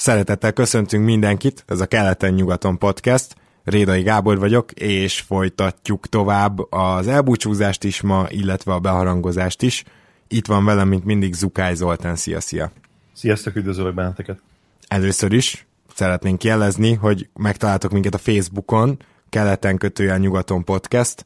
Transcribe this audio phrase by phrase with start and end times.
[0.00, 3.34] Szeretettel köszöntünk mindenkit, ez a Keleten-nyugaton podcast.
[3.64, 9.84] Rédai Gábor vagyok, és folytatjuk tovább az elbúcsúzást is ma, illetve a beharangozást is.
[10.28, 12.16] Itt van velem, mint mindig, Zukály Zoltán.
[12.16, 12.70] Szia, szia!
[13.12, 14.42] Sziasztok, üdvözlök benneteket!
[14.88, 18.96] Először is szeretnénk jelezni, hogy megtaláltok minket a Facebookon,
[19.28, 21.24] keleten kötően nyugaton podcast,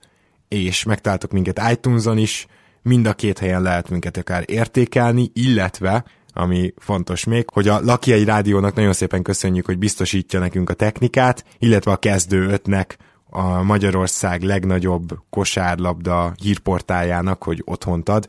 [0.49, 2.47] és megtaláltok minket iTunes-on is,
[2.83, 6.05] mind a két helyen lehet minket akár értékelni, illetve
[6.35, 11.45] ami fontos még, hogy a Lakiai Rádiónak nagyon szépen köszönjük, hogy biztosítja nekünk a technikát,
[11.59, 12.97] illetve a kezdő ötnek
[13.31, 18.27] a Magyarország legnagyobb kosárlabda hírportájának, hogy otthont ad,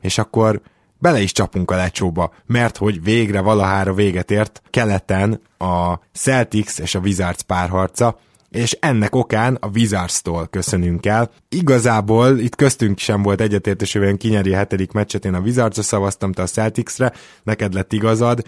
[0.00, 0.60] és akkor
[0.98, 4.62] bele is csapunk a lecsóba, mert hogy végre valahára véget ért.
[4.70, 8.18] Keleten a Celtics és a Wizards párharca,
[8.50, 11.30] és ennek okán a Wizards-tól köszönünk el.
[11.48, 16.32] Igazából itt köztünk sem volt egyetértés, hogy kinyeri a hetedik meccset, én a Wizards-ra szavaztam,
[16.32, 17.12] te a Celtics-re,
[17.42, 18.44] neked lett igazad.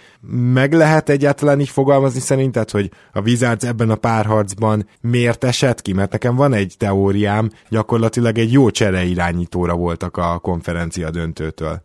[0.53, 5.92] Meg lehet egyáltalán így fogalmazni szerinted, hogy a Wizards ebben a párharcban miért esett ki?
[5.92, 11.83] Mert nekem van egy teóriám, gyakorlatilag egy jó csere irányítóra voltak a konferencia döntőtől.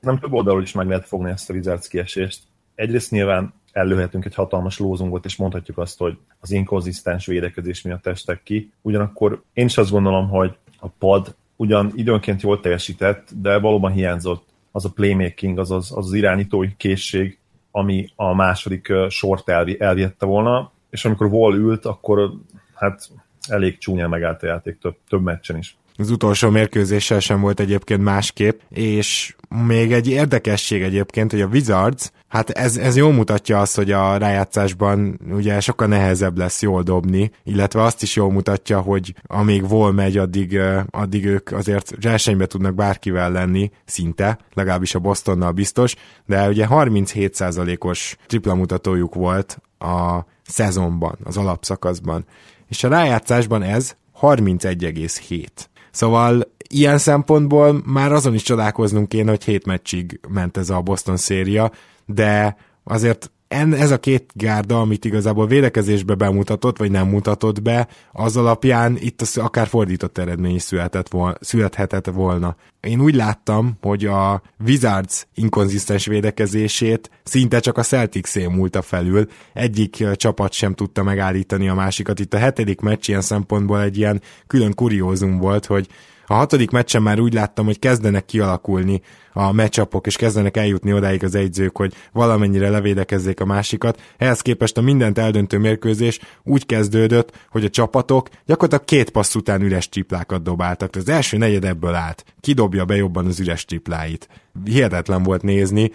[0.00, 2.42] Nem több oldalról is meg lehet fogni ezt a Wizards kiesést.
[2.74, 8.42] Egyrészt nyilván ellőhetünk egy hatalmas lózungot, és mondhatjuk azt, hogy az inkonzisztens védekezés miatt estek
[8.42, 8.72] ki.
[8.82, 14.44] Ugyanakkor én is azt gondolom, hogy a pad ugyan időnként jól teljesített, de valóban hiányzott
[14.72, 17.38] az a playmaking, az az, az, irányítói készség,
[17.70, 22.32] ami a második sort elvi, elviette volna, és amikor Wall ült, akkor
[22.74, 23.10] hát
[23.48, 25.76] elég csúnyán megállt a játék több, több meccsen is.
[25.96, 29.34] Az utolsó mérkőzéssel sem volt egyébként másképp, és
[29.66, 34.16] még egy érdekesség egyébként, hogy a Wizards, hát ez, ez jól mutatja azt, hogy a
[34.16, 39.92] rájátszásban ugye sokkal nehezebb lesz jól dobni, illetve azt is jól mutatja, hogy amíg vol
[39.92, 40.58] megy, addig,
[40.90, 45.94] addig ők azért versenybe tudnak bárkivel lenni, szinte, legalábbis a Bostonnal biztos,
[46.26, 52.24] de ugye 37%-os tripla mutatójuk volt a szezonban, az alapszakaszban.
[52.68, 55.46] És a rájátszásban ez 31,7.
[55.94, 61.16] Szóval ilyen szempontból már azon is csodálkoznunk kéne, hogy hét meccsig ment ez a Boston
[61.16, 61.72] széria,
[62.06, 67.88] de azért en, ez a két gárda, amit igazából védekezésbe bemutatott, vagy nem mutatott be,
[68.12, 72.56] az alapján itt az akár fordított eredmény is született volna, születhetett volna.
[72.80, 80.04] Én úgy láttam, hogy a Wizards inkonzisztens védekezését szinte csak a celtics múlta felül, egyik
[80.16, 82.20] csapat sem tudta megállítani a másikat.
[82.20, 85.88] Itt a hetedik meccs ilyen szempontból egy ilyen külön kuriózum volt, hogy
[86.26, 89.00] a hatodik meccsen már úgy láttam, hogy kezdenek kialakulni
[89.32, 94.00] a meccsapok, és kezdenek eljutni odáig az egyzők, hogy valamennyire levédekezzék a másikat.
[94.16, 99.62] Ehhez képest a mindent eldöntő mérkőzés úgy kezdődött, hogy a csapatok gyakorlatilag két passz után
[99.62, 100.96] üres triplákat dobáltak.
[100.96, 102.24] Az első negyed ebből állt.
[102.40, 104.28] Kidobja be jobban az üres tripláit.
[104.64, 105.90] Hihetetlen volt nézni.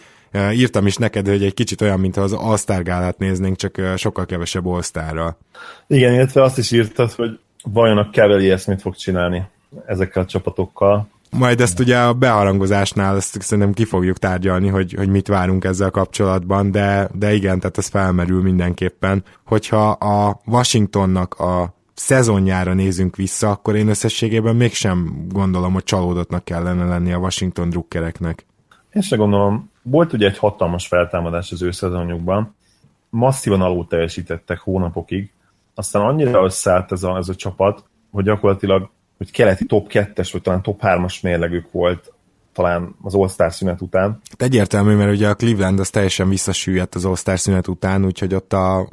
[0.52, 4.82] Írtam is neked, hogy egy kicsit olyan, mint az All-Star néznénk, csak sokkal kevesebb all
[5.88, 9.44] Igen, illetve azt is írtad, hogy vajon a Cavaliers mit fog csinálni
[9.86, 11.08] ezekkel a csapatokkal.
[11.32, 15.92] Majd ezt ugye a beharangozásnál ezt szerintem ki fogjuk tárgyalni, hogy, hogy mit várunk ezzel
[15.92, 19.24] kapcsolatban, de, de igen, tehát ez felmerül mindenképpen.
[19.46, 26.86] Hogyha a Washingtonnak a szezonjára nézünk vissza, akkor én összességében mégsem gondolom, hogy csalódottnak kellene
[26.86, 28.46] lenni a Washington drukkereknek.
[28.94, 29.72] Én sem gondolom.
[29.82, 32.56] Volt ugye egy hatalmas feltámadás az ő szezonjukban,
[33.10, 35.32] masszívan alul teljesítettek hónapokig,
[35.74, 40.42] aztán annyira összeállt ez a, ez a csapat, hogy gyakorlatilag hogy keleti top 2-es, vagy
[40.42, 42.14] talán top 3-as mérlegük volt
[42.54, 44.22] talán az All-Star szünet után.
[44.30, 48.54] Hát egyértelmű, mert ugye a Cleveland az teljesen visszasüllyedt az All-Star szünet után, úgyhogy ott
[48.54, 48.88] a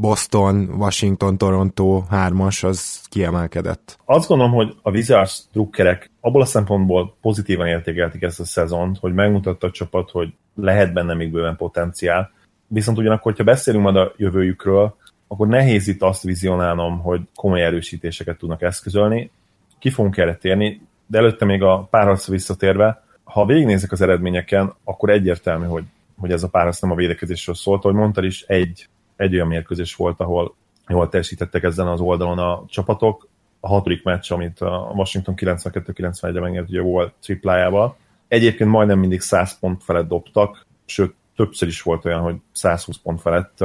[0.00, 3.98] Boston, Washington, Toronto hármas az kiemelkedett.
[4.04, 9.14] Azt gondolom, hogy a Wizards drukkerek abból a szempontból pozitívan értékelték ezt a szezont, hogy
[9.14, 12.30] megmutatta a csapat, hogy lehet benne még bőven potenciál.
[12.66, 14.96] Viszont ugyanakkor, ha beszélünk majd a jövőjükről,
[15.32, 19.30] akkor nehéz itt azt vizionálnom, hogy komoly erősítéseket tudnak eszközölni.
[19.78, 25.10] Ki fogunk erre térni, de előtte még a párharcra visszatérve, ha végignézek az eredményeken, akkor
[25.10, 25.84] egyértelmű, hogy,
[26.18, 27.84] hogy ez a párharc nem a védekezésről szólt.
[27.84, 30.54] Ahogy mondtad is, egy, egy olyan mérkőzés volt, ahol
[30.88, 33.28] jól teljesítettek ezen az oldalon a csapatok.
[33.60, 37.96] A hatodik meccs, amit a Washington 92-91-re megnyert, ugye volt triplájával.
[38.28, 43.20] Egyébként majdnem mindig 100 pont felett dobtak, sőt, többször is volt olyan, hogy 120 pont
[43.20, 43.64] felett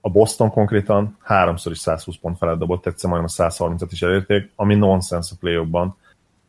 [0.00, 4.50] a Boston konkrétan háromszor is 120 pont felett dobott, egyszer majdnem a 130-at is elérték,
[4.56, 5.66] ami nonsens a play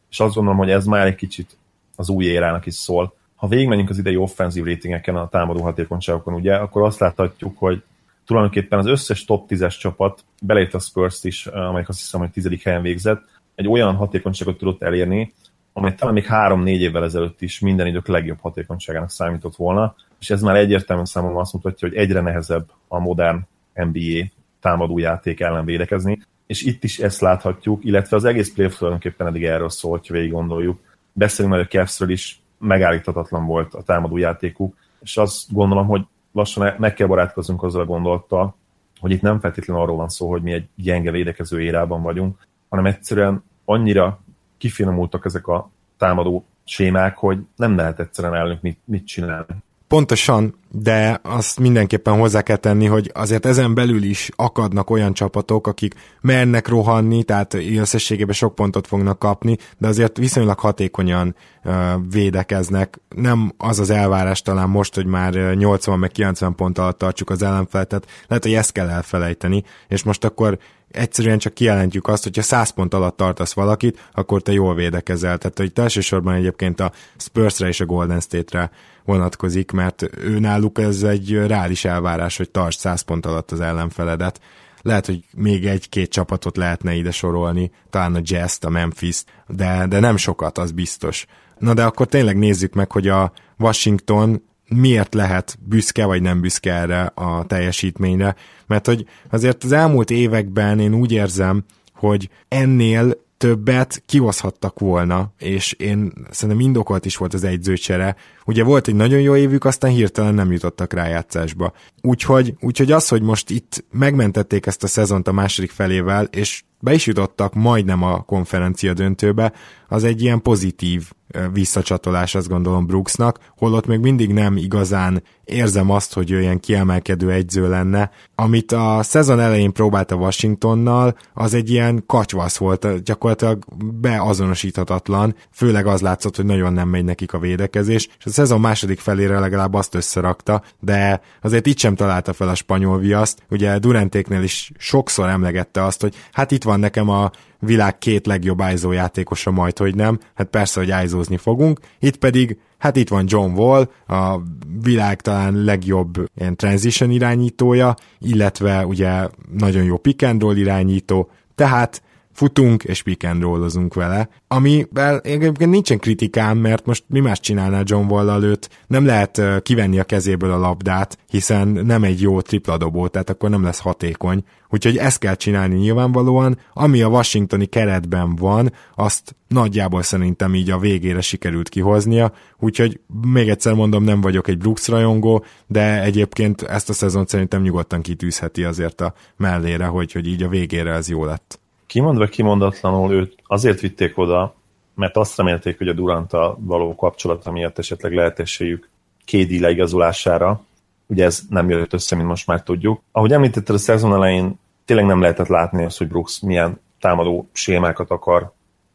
[0.09, 1.57] És azt gondolom, hogy ez már egy kicsit
[1.95, 3.13] az új érának is szól.
[3.35, 7.83] Ha végigmenjünk az idei offenzív ratingeken, a támadó hatékonyságokon, ugye, akkor azt láthatjuk, hogy
[8.25, 12.63] tulajdonképpen az összes top 10-es csapat, belejött a spurs is, amelyik azt hiszem, hogy tizedik
[12.63, 13.21] helyen végzett,
[13.55, 15.33] egy olyan hatékonyságot tudott elérni,
[15.73, 20.41] amely talán még három-négy évvel ezelőtt is minden idők legjobb hatékonyságának számított volna, és ez
[20.41, 23.39] már egyértelműen számomra azt mutatja, hogy egyre nehezebb a modern
[23.73, 24.25] NBA
[24.59, 29.69] támadójáték ellen védekezni, és itt is ezt láthatjuk, illetve az egész playoff tulajdonképpen eddig erről
[29.69, 30.79] szól, hogy végig gondoljuk.
[31.13, 36.01] Beszélünk majd a Cavsről is, megállíthatatlan volt a támadójátékuk, és azt gondolom, hogy
[36.31, 38.55] lassan meg kell barátkoznunk azzal a gondolattal,
[38.99, 42.85] hogy itt nem feltétlenül arról van szó, hogy mi egy gyenge védekező érában vagyunk, hanem
[42.85, 44.21] egyszerűen annyira
[44.61, 49.55] kifinomultak ezek a támadó sémák, hogy nem lehet egyszerűen elnök mit, mit csinálni.
[49.87, 55.67] Pontosan, de azt mindenképpen hozzá kell tenni, hogy azért ezen belül is akadnak olyan csapatok,
[55.67, 61.73] akik mernek rohanni, tehát összességében sok pontot fognak kapni, de azért viszonylag hatékonyan uh,
[62.11, 62.99] védekeznek.
[63.15, 67.41] Nem az az elvárás talán most, hogy már 80 meg 90 pont alatt tartsuk az
[67.41, 70.57] ellenfelet, lehet, hogy ezt kell elfelejteni, és most akkor
[70.91, 75.37] egyszerűen csak kijelentjük azt, hogy ha 100 pont alatt tartasz valakit, akkor te jól védekezel.
[75.37, 78.71] Tehát hogy elsősorban egyébként a Spursre és a Golden State-re
[79.05, 84.39] vonatkozik, mert ő náluk ez egy reális elvárás, hogy tarts 100 pont alatt az ellenfeledet.
[84.81, 89.99] Lehet, hogy még egy-két csapatot lehetne ide sorolni, talán a jazz a memphis de, de
[89.99, 91.25] nem sokat, az biztos.
[91.57, 94.43] Na de akkor tényleg nézzük meg, hogy a Washington
[94.75, 98.35] miért lehet büszke vagy nem büszke erre a teljesítményre,
[98.67, 101.63] mert hogy azért az elmúlt években én úgy érzem,
[101.93, 108.15] hogy ennél többet kihozhattak volna, és én szerintem indokolt is volt az egyzőcsere.
[108.45, 111.73] Ugye volt egy nagyon jó évük, aztán hirtelen nem jutottak rájátszásba.
[112.01, 116.93] Úgyhogy, úgyhogy az, hogy most itt megmentették ezt a szezont a második felével, és be
[116.93, 119.53] is jutottak majdnem a konferencia döntőbe,
[119.87, 121.11] az egy ilyen pozitív
[121.53, 127.69] visszacsatolás, azt gondolom Brooksnak, holott még mindig nem igazán érzem azt, hogy ilyen kiemelkedő egyző
[127.69, 128.11] lenne.
[128.35, 133.65] Amit a szezon elején próbált a Washingtonnal, az egy ilyen katyvasz volt, gyakorlatilag
[134.01, 139.39] beazonosíthatatlan, főleg az látszott, hogy nagyon nem megy nekik a védekezés, és szezon második felére
[139.39, 143.43] legalább azt összerakta, de azért itt sem találta fel a spanyol viaszt.
[143.49, 148.63] Ugye Durantéknél is sokszor emlegette azt, hogy hát itt van nekem a világ két legjobb
[148.73, 150.19] ISO játékosa majd, hogy nem.
[150.35, 151.79] Hát persze, hogy iso fogunk.
[151.99, 154.39] Itt pedig, hát itt van John Wall, a
[154.83, 162.01] világ talán legjobb ilyen transition irányítója, illetve ugye nagyon jó pick and roll irányító, tehát
[162.33, 167.81] futunk és pick and rollozunk vele, amivel egyébként nincsen kritikám, mert most mi más csinálná
[167.83, 172.77] John wall őt, nem lehet kivenni a kezéből a labdát, hiszen nem egy jó tripla
[172.77, 174.43] dobó, tehát akkor nem lesz hatékony.
[174.69, 180.79] Úgyhogy ezt kell csinálni nyilvánvalóan, ami a washingtoni keretben van, azt nagyjából szerintem így a
[180.79, 186.89] végére sikerült kihoznia, úgyhogy még egyszer mondom, nem vagyok egy Brooks rajongó, de egyébként ezt
[186.89, 191.25] a szezont szerintem nyugodtan kitűzheti azért a mellére, hogy, hogy így a végére ez jó
[191.25, 191.60] lett
[191.91, 194.55] kimondva kimondatlanul őt azért vitték oda,
[194.95, 198.89] mert azt remélték, hogy a Duranta való kapcsolata miatt esetleg lehet esélyük
[199.25, 200.61] Kédi leigazolására.
[201.07, 203.01] Ugye ez nem jött össze, mint most már tudjuk.
[203.11, 208.09] Ahogy említetted, a szezon elején tényleg nem lehetett látni azt, hogy Brooks milyen támadó sémákat
[208.09, 208.51] akar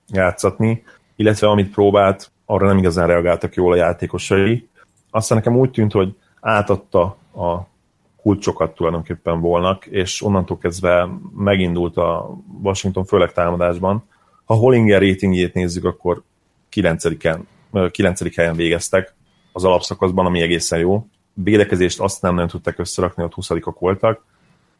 [0.08, 0.82] játszatni,
[1.16, 4.68] illetve amit próbált, arra nem igazán reagáltak jól a játékosai.
[5.10, 7.60] Aztán nekem úgy tűnt, hogy átadta a
[8.26, 14.04] kulcsokat tulajdonképpen volnak, és onnantól kezdve megindult a Washington főleg támadásban.
[14.44, 16.22] Ha Hollinger ratingjét nézzük, akkor
[16.68, 17.04] 9.
[17.90, 18.36] 9.
[18.36, 19.14] helyen végeztek
[19.52, 21.06] az alapszakaszban, ami egészen jó.
[21.34, 24.24] Védekezést azt nem nagyon tudták összerakni, ott 20 voltak.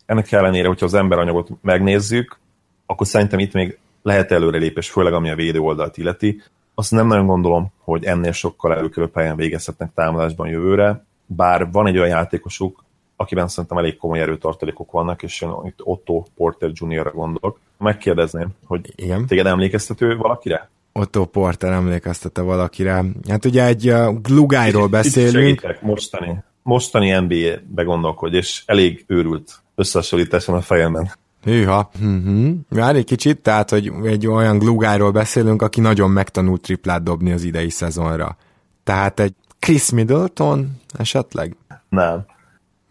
[0.06, 2.38] Ennek ellenére, hogyha az emberanyagot megnézzük,
[2.86, 6.42] akkor szerintem itt még lehet előrelépés, főleg ami a védő oldalt illeti.
[6.74, 11.96] Azt nem nagyon gondolom, hogy ennél sokkal előkelőbb helyen végezhetnek támadásban jövőre, bár van egy
[11.96, 12.84] olyan játékosuk,
[13.16, 17.58] akiben szerintem elég komoly erőtartalékok vannak, és én itt Otto Porter Jr.-ra gondolok.
[17.78, 19.26] Megkérdezném, hogy Igen.
[19.26, 20.70] téged emlékeztető valakire?
[20.92, 23.04] Otto Porter emlékeztette valakire.
[23.28, 25.60] Hát ugye egy uh, glugájról beszélünk.
[25.60, 31.10] Segítek, mostani, mostani NBA-be gondolkodj, és elég őrült összehasonlításon a fejemben.
[31.42, 31.90] Hűha.
[32.00, 32.54] Uh-huh.
[32.68, 37.42] Várj egy kicsit, tehát, hogy egy olyan glugájról beszélünk, aki nagyon megtanult triplát dobni az
[37.42, 38.36] idei szezonra.
[38.84, 41.56] Tehát egy Chris Middleton esetleg?
[41.88, 42.24] Nem.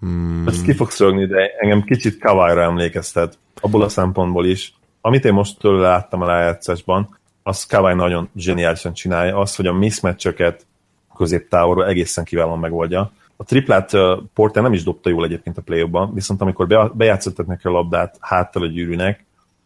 [0.05, 0.47] Hmm.
[0.47, 4.73] Ezt ki fogsz rögni, de engem kicsit Kawai-ra emlékeztet, abból a szempontból is.
[5.01, 9.73] Amit én most tőle láttam a rájátszásban, az Kawai nagyon zseniálisan csinálja, az, hogy a
[9.73, 10.65] mismatchöket
[11.17, 13.11] középtávolról egészen kiválóan megoldja.
[13.35, 13.91] A triplát
[14.33, 18.17] Porter nem is dobta jól egyébként a play viszont amikor be, bejátszottak neki a labdát
[18.19, 19.25] háttal a gyűrűnek,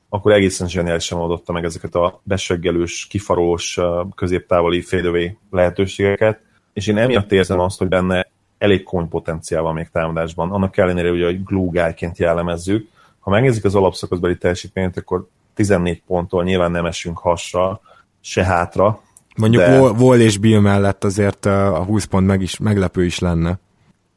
[0.09, 6.41] akkor egészen zseniálisan oldotta meg ezeket a beseggelős, kifarolós uh, középtávoli fadeaway lehetőségeket,
[6.73, 8.27] és én emiatt érzem azt, hogy benne
[8.59, 10.51] elég komoly potenciál van még támadásban.
[10.51, 12.89] Annak ellenére, hogy a glue guy-ként jellemezzük.
[13.19, 17.81] Ha megnézzük az alapszakaszbeli teljesítményt, akkor 14 ponttól nyilván nem esünk hasra,
[18.21, 19.01] se hátra.
[19.35, 19.79] Mondjuk de...
[19.79, 23.59] Wall és Bill mellett azért a 20 pont meg is, meglepő is lenne.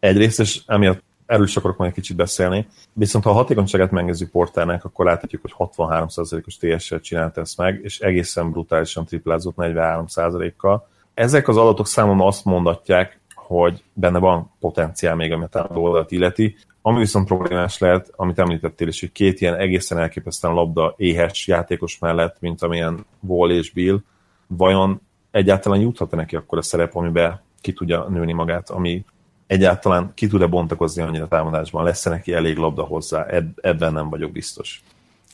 [0.00, 2.66] Egyrészt, és emiatt erről is akarok majd egy kicsit beszélni.
[2.92, 8.00] Viszont ha a hatékonyságát megnézzük Porternek, akkor láthatjuk, hogy 63%-os TS-sel csinálta ezt meg, és
[8.00, 10.88] egészen brutálisan triplázott 43%-kal.
[11.14, 16.56] Ezek az adatok számomra azt mondatják, hogy benne van potenciál még, amit a oldalt illeti.
[16.82, 21.98] Ami viszont problémás lehet, amit említettél is, hogy két ilyen egészen elképesztően labda éhes játékos
[21.98, 23.98] mellett, mint amilyen Wall és Bill,
[24.46, 29.04] vajon egyáltalán juthat-e neki akkor a szerep, amiben ki tudja nőni magát, ami
[29.46, 34.32] egyáltalán ki tud-e bontakozni annyira támadásban, lesz-e neki elég labda hozzá, Eb- ebben nem vagyok
[34.32, 34.82] biztos.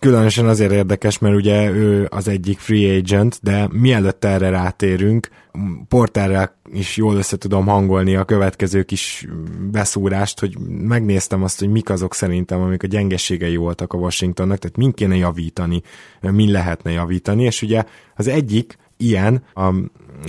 [0.01, 5.29] Különösen azért érdekes, mert ugye ő az egyik free agent, de mielőtt erre rátérünk,
[5.89, 9.27] Porterrel is jól össze tudom hangolni a következő kis
[9.71, 14.77] beszúrást, hogy megnéztem azt, hogy mik azok szerintem, amik a gyengeségei voltak a Washingtonnak, tehát
[14.77, 15.83] min kéne javítani,
[16.21, 17.85] min lehetne javítani, és ugye
[18.17, 19.75] az egyik ilyen, a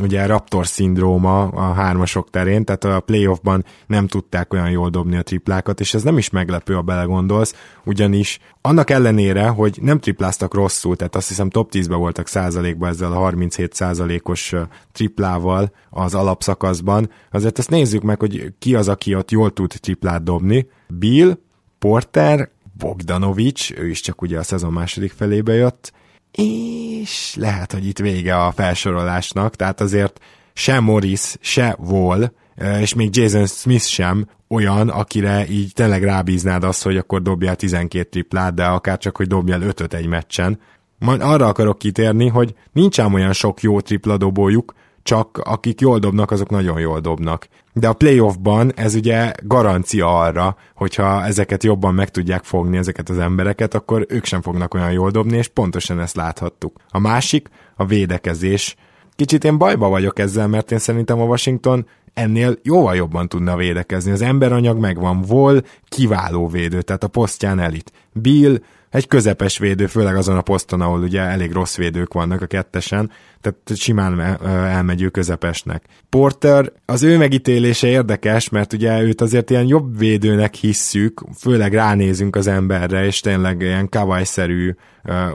[0.02, 5.22] ugye Raptor szindróma a hármasok terén, tehát a playoffban nem tudták olyan jól dobni a
[5.22, 10.96] triplákat, és ez nem is meglepő, ha belegondolsz, ugyanis annak ellenére, hogy nem tripláztak rosszul,
[10.96, 14.54] tehát azt hiszem top 10-ben voltak százalékban ezzel a 37 százalékos
[14.92, 20.24] triplával az alapszakaszban, azért azt nézzük meg, hogy ki az, aki ott jól tud triplát
[20.24, 20.70] dobni.
[20.88, 21.38] Bill,
[21.80, 25.94] Porter, Bogdanovics, ő is csak ugye a szezon második felébe jött,
[26.32, 30.20] és lehet, hogy itt vége a felsorolásnak, tehát azért
[30.54, 32.32] se Morris, se Wall,
[32.80, 38.10] és még Jason Smith sem olyan, akire így tényleg rábíznád azt, hogy akkor dobjál 12
[38.10, 40.60] triplát, de akár csak, hogy dobjál 5 egy meccsen.
[41.00, 46.00] Majd arra akarok kitérni, hogy nincs ám olyan sok jó tripla dobójuk, csak akik jól
[46.00, 47.48] dobnak, azok nagyon jól dobnak.
[47.74, 53.18] De a playoffban ez ugye garancia arra, hogyha ezeket jobban meg tudják fogni, ezeket az
[53.18, 56.80] embereket, akkor ők sem fognak olyan jól dobni, és pontosan ezt láthattuk.
[56.90, 58.76] A másik, a védekezés.
[59.16, 64.12] Kicsit én bajba vagyok ezzel, mert én szerintem a Washington ennél jóval jobban tudna védekezni.
[64.12, 67.92] Az emberanyag megvan, Vol kiváló védő, tehát a posztján elit.
[68.14, 68.58] Bill
[68.90, 73.12] egy közepes védő, főleg azon a poszton, ahol ugye elég rossz védők vannak a kettesen,
[73.42, 75.84] tehát simán elmegy ő közepesnek.
[76.10, 82.36] Porter, az ő megítélése érdekes, mert ugye őt azért ilyen jobb védőnek hisszük, főleg ránézünk
[82.36, 84.76] az emberre, és tényleg ilyen kavajszerű,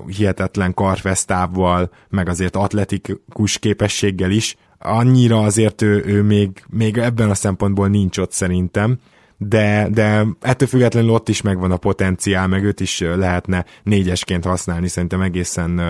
[0.06, 7.34] hihetetlen karfesztávval, meg azért atletikus képességgel is, annyira azért ő, ő még, még ebben a
[7.34, 8.98] szempontból nincs ott szerintem,
[9.36, 14.88] de, de ettől függetlenül ott is megvan a potenciál, meg őt is lehetne négyesként használni,
[14.88, 15.80] szerintem egészen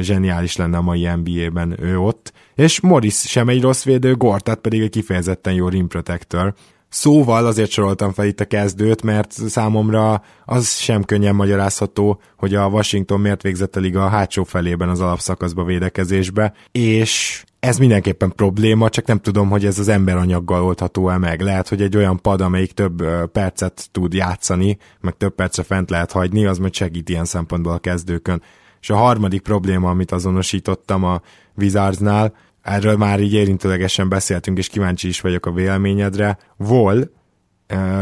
[0.00, 2.32] zseniális lenne a mai NBA-ben ő ott.
[2.54, 6.54] És Morris sem egy rossz védő, Gortat pedig egy kifejezetten jó rim protector.
[6.88, 12.66] Szóval azért soroltam fel itt a kezdőt, mert számomra az sem könnyen magyarázható, hogy a
[12.66, 18.88] Washington miért végzett a liga a hátsó felében az alapszakaszba védekezésbe, és ez mindenképpen probléma,
[18.88, 21.40] csak nem tudom, hogy ez az emberanyaggal oldható-e meg.
[21.40, 26.12] Lehet, hogy egy olyan pad, amelyik több percet tud játszani, meg több percre fent lehet
[26.12, 28.42] hagyni, az majd segít ilyen szempontból a kezdőkön.
[28.80, 31.20] És a harmadik probléma, amit azonosítottam a
[31.56, 36.38] Wizardsnál, erről már így érintőlegesen beszéltünk, és kíváncsi is vagyok a véleményedre.
[36.56, 37.10] Vol,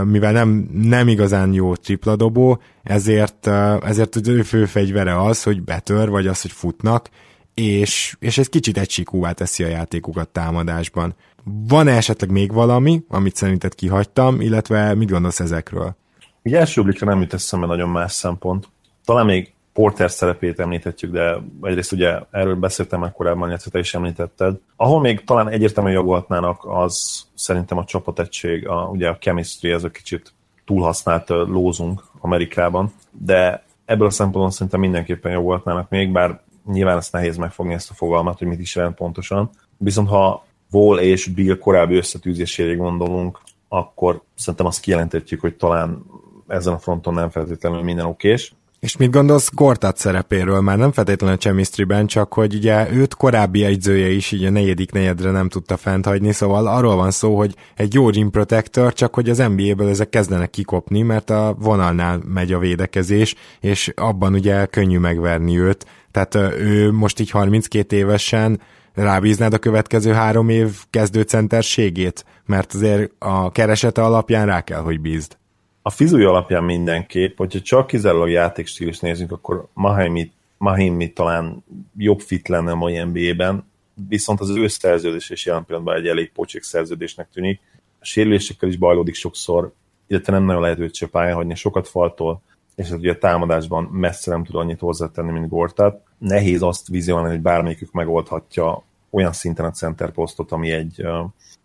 [0.04, 3.47] mivel nem, nem igazán jó tripladobó, ezért,
[3.83, 7.09] ezért az ő fő fegyvere az, hogy betör, vagy az, hogy futnak,
[7.54, 11.14] és, és ez kicsit egysíkúvá teszi a játékokat támadásban.
[11.44, 15.97] Van-e esetleg még valami, amit szerinted kihagytam, illetve mit gondolsz ezekről?
[16.42, 18.68] Ugye első blikra nem jut eszembe nagyon más szempont.
[19.04, 23.94] Talán még Porter szerepét említhetjük, de egyrészt ugye erről beszéltem már korábban, illetve te is
[23.94, 24.56] említetted.
[24.76, 29.90] Ahol még talán egyértelműen jogoltnának, az szerintem a csapategység, a, ugye a chemistry, ez a
[29.90, 30.32] kicsit
[30.64, 37.37] túlhasznált lózunk Amerikában, de ebből a szempontból szerintem mindenképpen jogoltnának még, bár nyilván ezt nehéz
[37.37, 39.50] megfogni ezt a fogalmat, hogy mit is jelent pontosan.
[39.76, 46.04] Viszont ha Wall és Bill korábbi összetűzésére gondolunk, akkor szerintem azt kijelenthetjük, hogy talán
[46.47, 48.54] ezen a fronton nem feltétlenül minden okés.
[48.83, 50.61] És mit gondolsz Gortat szerepéről?
[50.61, 54.92] Már nem feltétlenül a chemistry csak hogy ugye őt korábbi egyzője is így a negyedik
[54.92, 59.14] negyedre nem tudta fent hagyni, szóval arról van szó, hogy egy jó rim protector, csak
[59.14, 64.66] hogy az NBA-ből ezek kezdenek kikopni, mert a vonalnál megy a védekezés, és abban ugye
[64.66, 65.87] könnyű megverni őt.
[66.12, 68.61] Tehát ő most így 32 évesen
[68.95, 75.37] rábíznád a következő három év kezdőcenterségét, mert azért a keresete alapján rá kell, hogy bízd.
[75.83, 81.64] A fizúja alapján mindenképp, hogyha csak kizárólag játékstílus nézünk, akkor Mahimi, Mahimi talán
[81.97, 83.64] jobb fit lenne a mai NBA-ben,
[84.09, 87.61] viszont az ő szerződés és jelen pillanatban egy elég pocsék szerződésnek tűnik.
[88.00, 89.73] A sérülésekkel is bajlódik sokszor,
[90.07, 92.42] illetve nem nagyon lehet őt se pályán hagyni, sokat faltól,
[92.75, 96.02] és ez ugye a támadásban messze nem tud annyit hozzátenni, mint Gortat.
[96.19, 101.07] Nehéz azt vizionálni, hogy bármelyikük megoldhatja olyan szinten a center posztot, ami egy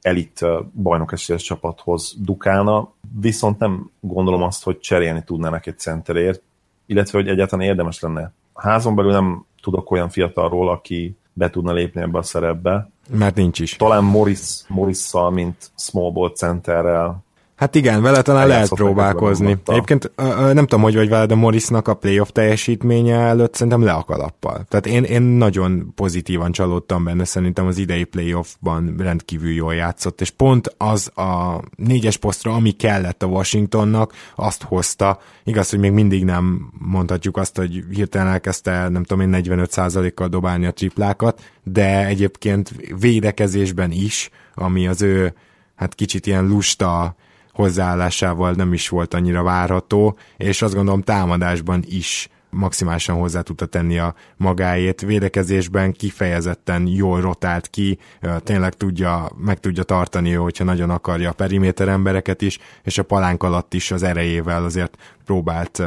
[0.02, 6.42] elit bajnok esélyes csapathoz dukálna, viszont nem gondolom azt, hogy cserélni tudnának egy centerért,
[6.86, 8.32] illetve hogy egyáltalán érdemes lenne.
[8.54, 12.90] A házon belül nem tudok olyan fiatalról, aki be tudna lépni ebbe a szerepbe.
[13.10, 13.76] Mert nincs is.
[13.76, 17.24] Talán Morris, Morris-szal, mint small ball centerrel
[17.58, 19.58] Hát igen, vele talán lehet próbálkozni.
[19.66, 20.12] Egyébként
[20.54, 24.66] nem tudom, hogy vagy veled a Morrisnak a playoff teljesítménye előtt szerintem le a kalappal.
[24.68, 30.30] Tehát én, én nagyon pozitívan csalódtam benne, szerintem az idei playoffban rendkívül jól játszott, és
[30.30, 35.20] pont az a négyes posztra, ami kellett a Washingtonnak, azt hozta.
[35.44, 40.66] Igaz, hogy még mindig nem mondhatjuk azt, hogy hirtelen elkezdte, nem tudom én, 45%-kal dobálni
[40.66, 45.34] a triplákat, de egyébként védekezésben is, ami az ő
[45.76, 47.16] hát kicsit ilyen lusta
[47.58, 53.98] hozzáállásával nem is volt annyira várható, és azt gondolom támadásban is maximálisan hozzá tudta tenni
[54.00, 55.02] a magáét.
[55.02, 57.98] Védekezésben kifejezetten jól rotált ki,
[58.44, 63.44] tényleg tudja, meg tudja tartani, hogyha nagyon akarja a periméter embereket is, és a palánk
[63.44, 64.98] alatt is az erejével azért
[65.28, 65.84] próbált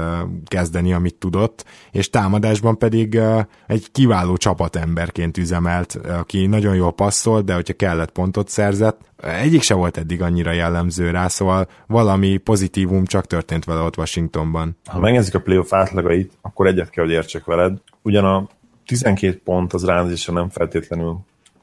[0.46, 3.20] kezdeni, amit tudott, és támadásban pedig
[3.66, 9.74] egy kiváló csapatemberként üzemelt, aki nagyon jól passzolt, de hogyha kellett pontot szerzett, egyik se
[9.74, 14.76] volt eddig annyira jellemző rá, szóval valami pozitívum csak történt vele ott Washingtonban.
[14.84, 17.78] Ha megnézzük a playoff átlagait, akkor egyet kell, hogy értsek veled.
[18.02, 18.48] Ugyan a
[18.86, 21.18] 12 pont az ránzésa nem feltétlenül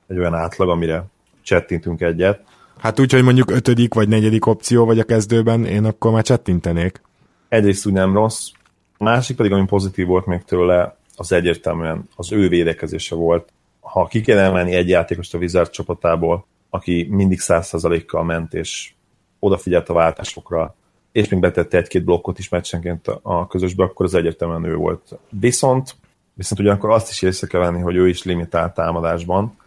[0.08, 1.06] egy olyan átlag, amire
[1.44, 2.42] csettintünk egyet.
[2.78, 7.02] Hát úgy, hogy mondjuk ötödik vagy negyedik opció vagy a kezdőben, én akkor már csettintenék
[7.50, 8.52] egyrészt úgy nem rossz,
[8.98, 13.50] másik pedig, ami pozitív volt még tőle, az egyértelműen az ő védekezése volt.
[13.80, 18.92] Ha ki kéne emelni egy játékost a Wizard csapatából, aki mindig 100%-kal ment, és
[19.40, 20.76] odafigyelt a váltásokra,
[21.12, 25.18] és még betette egy-két blokkot is meccsenként a közösbe, akkor az egyértelműen ő volt.
[25.30, 25.96] Viszont,
[26.34, 29.58] viszont ugyanakkor azt is észre kell venni, hogy ő is limitált támadásban.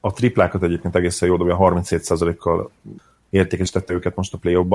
[0.00, 2.70] A triplákat egyébként egészen jó dobja, 37%-kal
[3.30, 4.66] értékesítette őket most a play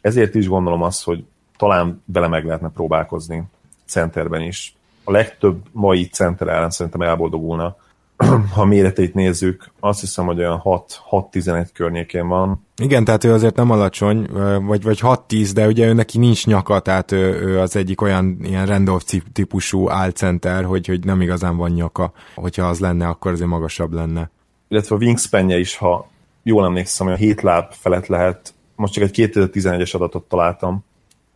[0.00, 1.24] Ezért is gondolom azt, hogy
[1.56, 3.42] talán vele meg lehetne próbálkozni
[3.86, 4.74] centerben is.
[5.04, 7.76] A legtöbb mai center ellen szerintem elboldogulna.
[8.54, 12.66] ha méreteit nézzük, azt hiszem, hogy olyan 6-11 környékén van.
[12.76, 14.28] Igen, tehát ő azért nem alacsony,
[14.62, 18.38] vagy, vagy 6-10, de ugye ő neki nincs nyaka, tehát ő, ő az egyik olyan
[18.42, 22.12] ilyen Randolph típusú álcenter, hogy, hogy nem igazán van nyaka.
[22.34, 24.30] Hogyha az lenne, akkor azért magasabb lenne.
[24.68, 26.08] Illetve a wingspanje is, ha
[26.42, 30.84] jól emlékszem, hogy a 7 láb felett lehet, most csak egy 2011-es adatot találtam,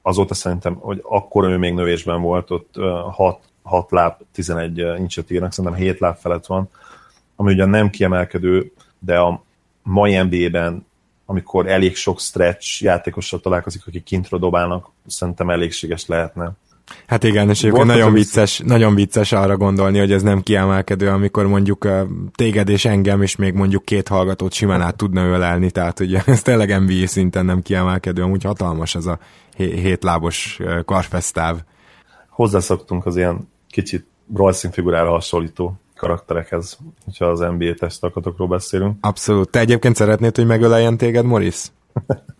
[0.09, 2.75] azóta szerintem, hogy akkor ő még növésben volt, ott
[3.11, 6.69] 6, 6 láb, 11 incset írnak, szerintem 7 láb felett van,
[7.37, 9.43] ami ugyan nem kiemelkedő, de a
[9.83, 10.87] mai NBA-ben,
[11.27, 16.53] amikor elég sok stretch játékossal találkozik, akik kintről dobálnak, szerintem elégséges lehetne.
[17.07, 21.47] Hát igen, és egyébként nagyon vicces, nagyon vicces arra gondolni, hogy ez nem kiemelkedő, amikor
[21.47, 21.89] mondjuk
[22.35, 26.43] téged és engem, és még mondjuk két hallgatót simán át tudna ölelni, tehát ugye ez
[26.43, 29.19] tényleg NBA szinten nem kiemelkedő, amúgy hatalmas ez a
[29.57, 31.57] hétlábos karfesztáv.
[32.29, 38.97] Hozzászoktunk az ilyen kicsit rajzszín figurára hasonlító karakterekhez, hogyha az NBA testakatokról beszélünk.
[39.01, 39.51] Abszolút.
[39.51, 41.65] Te egyébként szeretnéd, hogy megöleljen téged, Morris?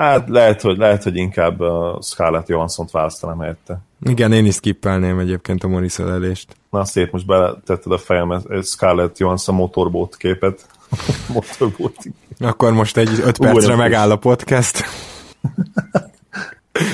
[0.00, 3.80] hát lehet, hogy, lehet, hogy inkább a Scarlett Johansson-t választanám helyette.
[4.02, 6.56] Igen, én is skippelném egyébként a Morris ölelést.
[6.70, 10.66] Na szép, most beletetted a fejem Scarlett Johansson motorbót képet.
[11.34, 11.96] motorbót.
[12.38, 14.84] Akkor most egy öt percre megáll a podcast.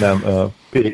[0.01, 0.21] Nem,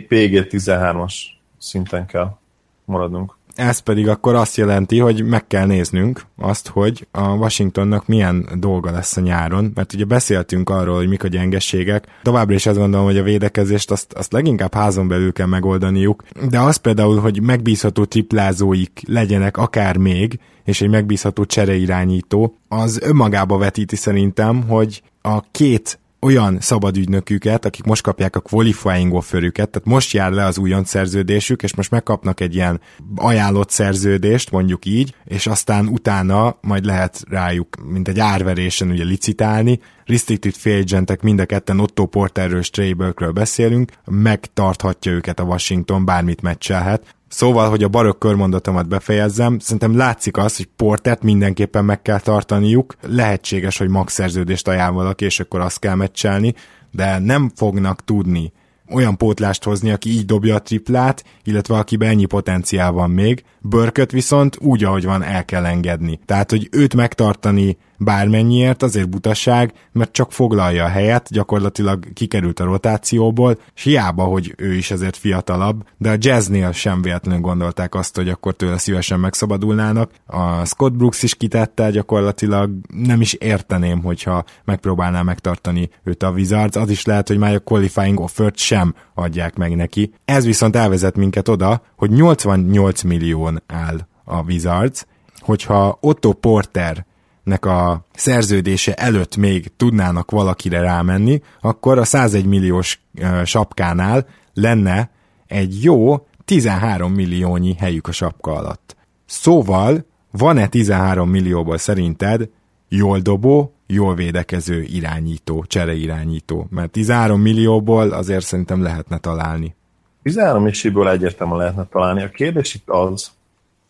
[0.08, 1.14] PG 13-as
[1.58, 2.36] szinten kell
[2.84, 3.36] maradnunk.
[3.54, 8.90] Ez pedig akkor azt jelenti, hogy meg kell néznünk azt, hogy a Washingtonnak milyen dolga
[8.90, 12.06] lesz a nyáron, mert ugye beszéltünk arról, hogy mik a gyengességek.
[12.22, 16.60] Továbbra is azt gondolom, hogy a védekezést azt, azt leginkább házon belül kell megoldaniuk, de
[16.60, 23.96] az például, hogy megbízható triplázóik legyenek akár még, és egy megbízható csereirányító, az önmagába vetíti
[23.96, 30.32] szerintem, hogy a két olyan szabadügynöküket, akik most kapják a qualifying offerüket, tehát most jár
[30.32, 32.80] le az újon szerződésük, és most megkapnak egy ilyen
[33.14, 39.80] ajánlott szerződést, mondjuk így, és aztán utána majd lehet rájuk, mint egy árverésen ugye licitálni.
[40.04, 42.96] Restricted free agentek mind a ketten Otto Porterről és Trey
[43.34, 47.14] beszélünk, megtarthatja őket a Washington, bármit meccselhet.
[47.32, 52.94] Szóval, hogy a barok körmondatomat befejezzem, szerintem látszik az, hogy Portert mindenképpen meg kell tartaniuk,
[53.02, 56.54] lehetséges, hogy max szerződést ajánl valaki, és akkor azt kell meccselni,
[56.90, 58.52] de nem fognak tudni
[58.90, 63.44] olyan pótlást hozni, aki így dobja a triplát, illetve akiben ennyi potenciál van még.
[63.60, 66.20] Börköt viszont úgy, ahogy van, el kell engedni.
[66.26, 72.64] Tehát, hogy őt megtartani bármennyiért, azért butaság, mert csak foglalja a helyet, gyakorlatilag kikerült a
[72.64, 78.16] rotációból, és hiába, hogy ő is azért fiatalabb, de a jazznél sem véletlenül gondolták azt,
[78.16, 80.10] hogy akkor tőle szívesen megszabadulnának.
[80.26, 86.76] A Scott Brooks is kitette gyakorlatilag, nem is érteném, hogyha megpróbálná megtartani őt a Wizards,
[86.76, 90.12] az is lehet, hogy már a qualifying offert sem adják meg neki.
[90.24, 95.06] Ez viszont elvezet minket oda, hogy 88 millión áll a Wizards,
[95.40, 97.06] hogyha Otto Porter
[97.42, 103.00] nek a szerződése előtt még tudnának valakire rámenni, akkor a 101 milliós
[103.44, 105.10] sapkánál lenne
[105.46, 108.96] egy jó 13 milliónyi helyük a sapka alatt.
[109.26, 112.48] Szóval van-e 13 millióból szerinted
[112.88, 116.66] jól dobó, jól védekező irányító, csereirányító?
[116.70, 119.74] Mert 13 millióból azért szerintem lehetne találni.
[120.22, 122.22] 13 millióból egyértelműen lehetne találni.
[122.22, 123.30] A kérdés itt az,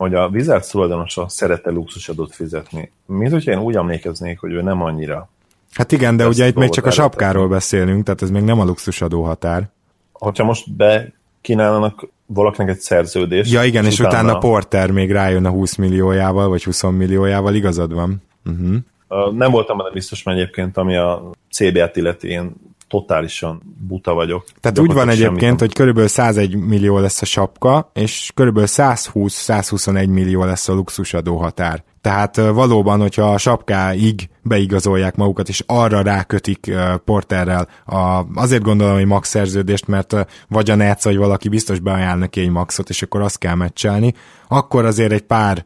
[0.03, 2.91] hogy a Wizards tulajdonosa szerette luxusadót fizetni.
[3.07, 5.29] Mint hogyha én úgy emlékeznék, hogy ő nem annyira.
[5.73, 8.65] Hát igen, de ugye itt még csak a sapkáról beszélünk, tehát ez még nem a
[8.65, 9.69] luxusadó határ.
[10.13, 13.53] Hogyha most be kínálnak valakinek egy szerződést.
[13.53, 17.55] Ja igen, és, és utána, utána Porter még rájön a 20 milliójával, vagy 20 milliójával,
[17.55, 18.23] igazad van.
[18.45, 19.35] Uh-huh.
[19.35, 22.53] Nem voltam benne biztos, mert egyébként, ami a CBA-t illeti, én
[22.93, 24.45] totálisan buta vagyok.
[24.61, 30.45] Tehát úgy van egyébként, hogy körülbelül 101 millió lesz a sapka, és körülbelül 120-121 millió
[30.45, 31.85] lesz a luxusadó határ.
[32.01, 36.73] Tehát valóban, hogyha a sapkáig beigazolják magukat, és arra rákötik
[37.05, 42.19] Porterrel, a, azért gondolom, hogy max szerződést, mert vagy a Netsz, vagy valaki biztos beajánl
[42.19, 44.15] neki egy maxot, és akkor azt kell meccselni,
[44.49, 45.65] akkor azért egy pár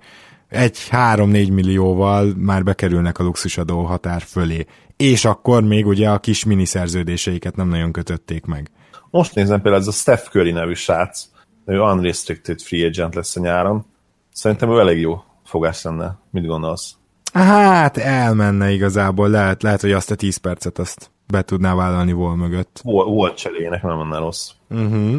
[0.48, 4.66] egy 3-4 millióval már bekerülnek a luxusadó határ fölé.
[4.96, 8.70] És akkor még ugye a kis miniszerződéseiket nem nagyon kötötték meg.
[9.10, 11.28] Most nézem például ez a Steph Curry nevű srác,
[11.66, 13.86] ő unrestricted free agent lesz a nyáron.
[14.32, 16.18] Szerintem ő elég jó fogás lenne.
[16.30, 16.94] Mit gondolsz?
[17.32, 22.36] Hát elmenne igazából, lehet, lehet hogy azt a 10 percet azt be tudná vállalni vol
[22.36, 22.80] mögött.
[22.82, 24.50] Volt, volt cserének, nem lenne rossz.
[24.70, 25.16] Uh-huh.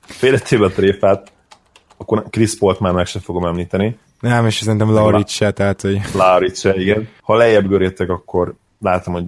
[0.00, 1.32] Félretéve a tréfát,
[1.96, 3.98] akkor Chris Paul-t már meg sem fogom említeni.
[4.20, 6.00] Nem, és szerintem Lauric se, tehát hogy...
[6.14, 7.08] Lauric se, igen.
[7.22, 9.26] Ha lejjebb göréltek, akkor látom, hogy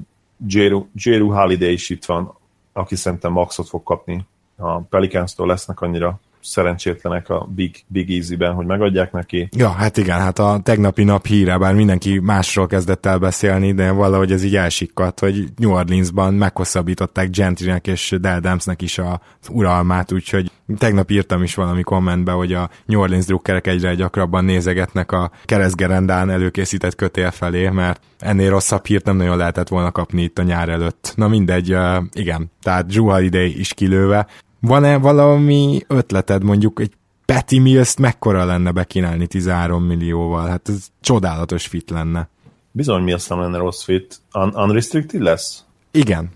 [0.94, 2.34] Jeru Holiday is itt van,
[2.72, 4.26] aki szerintem maxot fog kapni.
[4.56, 9.48] A Pelicans-tól lesznek annyira szerencsétlenek a Big, Big Easy-ben, hogy megadják neki.
[9.56, 13.90] Ja, hát igen, hát a tegnapi nap híre, bár mindenki másról kezdett el beszélni, de
[13.90, 20.50] valahogy ez így elsikkadt, hogy New Orleansban meghosszabbították Gentrynek és Deldamsnek is az uralmát, úgyhogy
[20.78, 26.30] tegnap írtam is valami kommentbe, hogy a New Orleans drukkerek egyre gyakrabban nézegetnek a keresztgerendán
[26.30, 30.68] előkészített kötél felé, mert ennél rosszabb hírt nem nagyon lehetett volna kapni itt a nyár
[30.68, 31.12] előtt.
[31.16, 31.76] Na mindegy,
[32.12, 34.26] igen, tehát Drew Holiday is kilőve,
[34.60, 36.92] van-e valami ötleted, mondjuk egy
[37.24, 40.48] Patty mills mekkora lenne bekínálni 13 millióval?
[40.48, 42.28] Hát ez csodálatos fit lenne.
[42.70, 44.20] Bizony Mills nem lenne rossz fit.
[44.32, 45.64] Un- unrestricted lesz?
[45.90, 46.30] Igen.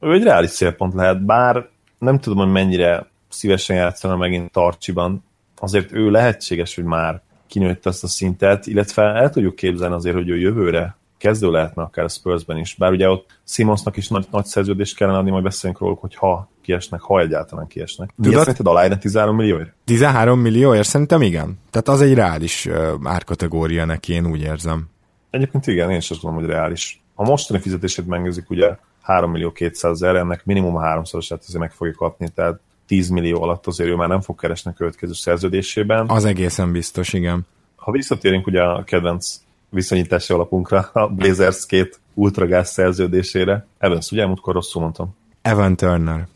[0.00, 5.24] Ő egy reális célpont lehet, bár nem tudom, hogy mennyire szívesen játszana megint Tarcsiban.
[5.58, 10.28] Azért ő lehetséges, hogy már kinőtt ezt a szintet, illetve el tudjuk képzelni azért, hogy
[10.28, 14.44] ő jövőre kezdő lehetne akár a Spursben is, bár ugye ott Simonsnak is nagy, nagy
[14.44, 18.10] szerződést kellene adni, majd beszélünk róluk, hogy ha kiesnek, ha egyáltalán kiesnek.
[18.22, 18.38] Tudod?
[18.38, 19.72] szerinted aláírna 13 millióért?
[19.84, 21.58] 13 millióért szerintem igen.
[21.70, 24.88] Tehát az egy reális uh, árkategória neki, én úgy érzem.
[25.30, 27.02] Egyébként igen, én is azt gondolom, hogy reális.
[27.14, 31.94] A mostani fizetését megnézzük, ugye 3 millió 200 ezer, ennek minimum háromszorosát azért meg fogja
[31.94, 36.08] kapni, tehát 10 millió alatt azért ő már nem fog keresni a következő szerződésében.
[36.08, 37.46] Az egészen biztos, igen.
[37.76, 39.43] Ha visszatérünk ugye a kedvenc
[39.74, 43.66] viszonyítási alapunkra, a Blazers két ultragáz szerződésére.
[43.78, 45.16] Evans, ugye múltkor rosszul mondtam?
[45.42, 46.26] Evan Turner.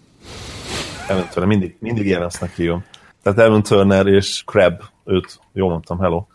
[1.09, 2.85] Evan Turner, mindig, mindig Evansnak hívom.
[3.22, 6.27] Tehát Evan Turner és Crab, őt, jól mondtam, hello,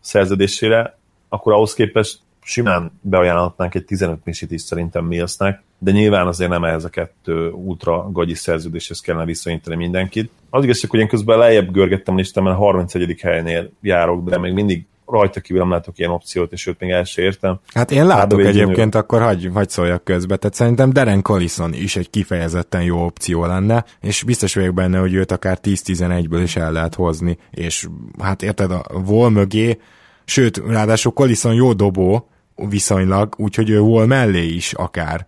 [0.00, 0.98] szerződésére,
[1.28, 6.64] akkor ahhoz képest simán beajánlhatnánk egy 15 misit is szerintem Millsnek, de nyilván azért nem
[6.64, 10.30] ehhez a kettő ultra gagyi szerződéshez kellene viszonyítani mindenkit.
[10.50, 13.20] Az igazság, hogy én közben lejjebb görgettem listámon, a 31.
[13.20, 17.04] helynél járok, de még mindig rajta kívül nem látok ilyen opciót, és őt még el
[17.04, 17.60] sem értem.
[17.74, 20.36] Hát én látok hát, egyébként, akkor hagy, hagy szóljak közbe.
[20.36, 25.14] Tehát szerintem Deren Collison is egy kifejezetten jó opció lenne, és biztos vagyok benne, hogy
[25.14, 27.86] őt akár 10-11-ből is el lehet hozni, és
[28.18, 29.78] hát érted, a Vol mögé,
[30.24, 35.26] sőt, ráadásul Collison jó dobó, viszonylag, úgyhogy ő Wall mellé is akár,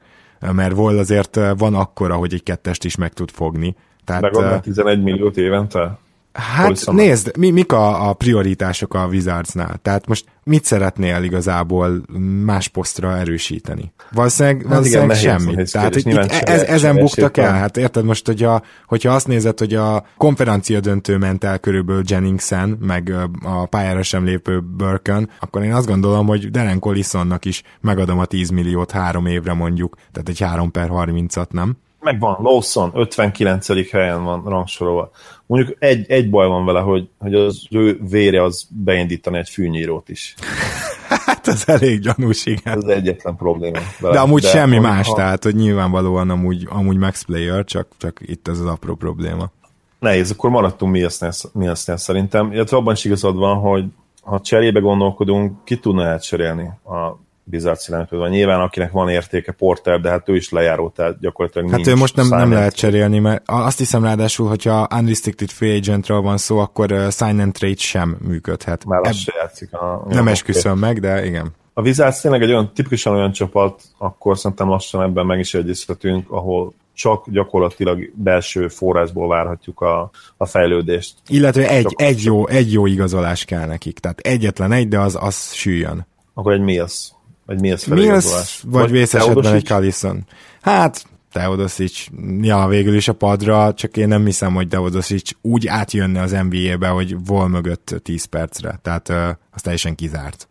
[0.53, 3.77] mert Wall azért van akkora, hogy egy kettest is meg tud fogni.
[4.05, 5.99] Tehát, Megadná 11 milliót évente?
[6.35, 9.79] Hát nézd, mi, mik a, a prioritások a Wizardsnál?
[9.83, 12.03] Tehát most mit szeretnél igazából
[12.45, 13.93] más posztra erősíteni?
[14.13, 15.73] Valószínűleg, hát valószínűleg igen, semmit.
[15.73, 17.53] Tehát hogy itt ez, ezen buktak el.
[17.53, 22.79] Hát érted most, hogyha, hogyha azt nézed, hogy a konferencia döntő ment el körülbelül Jenningsen,
[22.81, 28.19] meg a pályára sem lépő Burken, akkor én azt gondolom, hogy Deren Collisonnak is megadom
[28.19, 31.77] a 10 milliót három évre mondjuk, tehát egy 3 per 30-at, nem?
[32.05, 33.91] Megvan, Lawson 59.
[33.91, 35.11] helyen van rangsorolva.
[35.47, 40.09] Mondjuk egy, egy baj van vele, hogy, hogy az ő vére az beindítani egy fűnyírót
[40.09, 40.35] is.
[41.27, 42.77] hát ez elég gyanús, igen.
[42.77, 43.79] Ez egyetlen probléma.
[44.01, 44.15] Vele.
[44.15, 45.15] De amúgy De semmi más, ha...
[45.15, 49.51] tehát hogy nyilvánvalóan amúgy, amúgy Max Player, csak, csak itt ez az apró probléma.
[49.99, 53.85] Nehéz, akkor maradtunk mi ezt szerintem, illetve abban is igazad van, hogy
[54.23, 58.29] ha cserébe gondolkodunk, ki tudna elcserélni a Bizarre irányítóval.
[58.29, 62.17] Nyilván akinek van értéke Porter, de hát ő is lejáró, tehát gyakorlatilag Hát ő most
[62.17, 66.93] nem, nem lehet cserélni, mert azt hiszem ráadásul, hogyha unrestricted free agentről van szó, akkor
[66.93, 68.85] uh, sign and trade sem működhet.
[68.85, 69.13] Már Ebb...
[69.13, 69.73] se játszik.
[69.73, 70.07] A...
[70.09, 71.53] Nem esküszöm meg, de igen.
[71.77, 76.31] A Wizards tényleg egy olyan tipikusan olyan csapat, akkor szerintem lassan ebben meg is egyeztetünk,
[76.31, 81.15] ahol csak gyakorlatilag belső forrásból várhatjuk a, a fejlődést.
[81.29, 85.53] Illetve egy, egy, jó, egy jó igazolás kell nekik, tehát egyetlen egy, de az, az
[85.53, 86.07] süljön.
[86.35, 87.13] Akkor egy Mills.
[87.47, 90.27] Vagy mi az Mills, vagy, vagy vész esetben egy Kalisson.
[90.61, 92.07] Hát, Teodosic,
[92.41, 96.89] ja, végül is a padra, csak én nem hiszem, hogy Teodosic úgy átjönne az NBA-be,
[96.89, 98.79] hogy vol mögött 10 percre.
[98.83, 100.49] Tehát uh, az teljesen kizárt.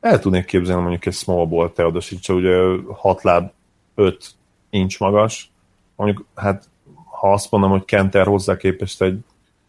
[0.00, 2.56] El tudnék képzelni mondjuk egy small ball Teodosic, ugye
[2.92, 3.50] 6 láb
[3.94, 4.30] 5
[4.70, 5.50] inch magas.
[5.96, 6.68] Mondjuk, hát
[7.04, 9.18] ha azt mondom, hogy Kenter hozzá képest egy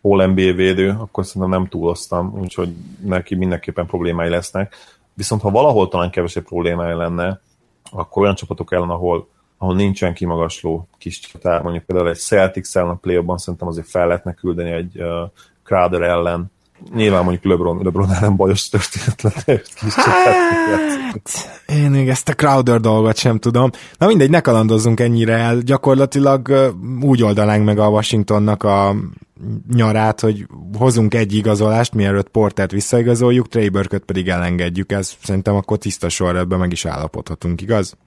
[0.02, 2.70] All NBA védő, akkor szerintem nem túloztam, úgyhogy
[3.06, 4.76] neki mindenképpen problémái lesznek
[5.20, 7.42] Viszont ha valahol talán kevesebb problémája lenne,
[7.92, 9.28] akkor olyan csapatok ellen, ahol,
[9.58, 14.08] ahol nincsen kimagasló kis csatár, mondjuk például egy Celtics ellen a play szerintem azért fel
[14.08, 15.30] lehetne küldeni egy uh,
[15.64, 16.52] Crowder ellen,
[16.96, 22.80] Nyilván mondjuk LeBron, LeBron ellen bajos történet lenne, kis hát, én még ezt a Crowder
[22.80, 23.70] dolgot sem tudom.
[23.98, 25.58] Na mindegy, ne kalandozzunk ennyire el.
[25.58, 28.96] Gyakorlatilag úgy oldanánk meg a Washingtonnak a
[29.74, 33.70] nyarát, hogy hozunk egy igazolást, mielőtt Portert visszaigazoljuk, Trey
[34.06, 37.98] pedig elengedjük, ez szerintem akkor tiszta sorrendben meg is állapodhatunk, igaz?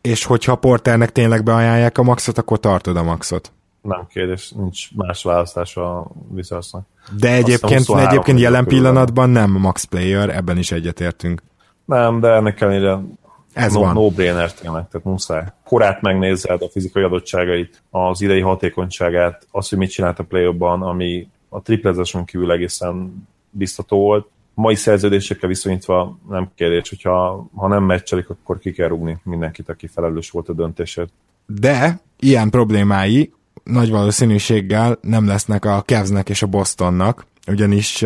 [0.00, 3.52] És hogyha Porternek tényleg beajánlják a maxot, akkor tartod a maxot.
[3.82, 6.86] Nem kérdés, nincs más választás a Wizardsnak.
[7.18, 11.42] De egyébként, egyébként jelen pillanatban nem max player, ebben is egyetértünk.
[11.84, 13.00] Nem, de ennek ellenére
[13.52, 13.94] ez no, van.
[13.94, 15.44] No-brainer tényleg, tehát muszáj.
[15.64, 21.28] Korát megnézed, a fizikai adottságait, az idei hatékonyságát, azt, hogy mit csinált a play ami
[21.48, 24.28] a triplezáson kívül egészen biztató volt.
[24.54, 29.86] Mai szerződésekkel viszonyítva nem kérdés, hogyha ha nem meccselik, akkor ki kell rúgni mindenkit, aki
[29.86, 31.12] felelős volt a döntésért.
[31.46, 33.32] De ilyen problémái
[33.64, 38.04] nagy valószínűséggel nem lesznek a Cavsnek és a Bostonnak, ugyanis